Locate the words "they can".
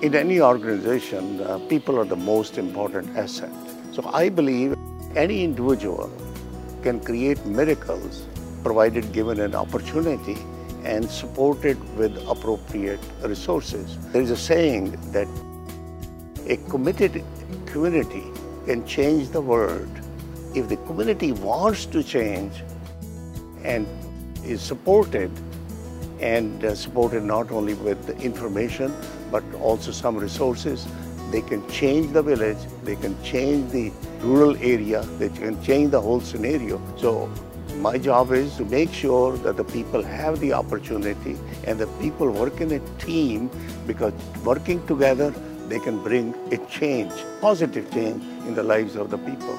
31.30-31.68, 32.84-33.22, 35.18-35.62, 45.68-46.02